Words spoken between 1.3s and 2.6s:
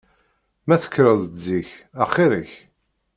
zik axir-ik.